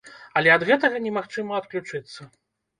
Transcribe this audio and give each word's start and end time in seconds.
Але 0.39 0.49
ад 0.55 0.65
гэтага 0.69 1.03
немагчыма 1.05 1.61
адключыцца. 1.61 2.21